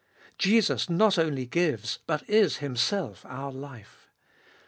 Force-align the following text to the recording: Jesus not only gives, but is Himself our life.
Jesus 0.39 0.89
not 0.89 1.19
only 1.19 1.45
gives, 1.45 1.99
but 2.07 2.27
is 2.27 2.57
Himself 2.57 3.23
our 3.27 3.51
life. 3.51 4.09